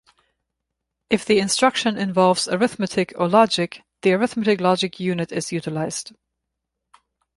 [1.11, 6.13] If the instruction involves arithmetic or logic, the Arithmetic Logic Unit is utilized.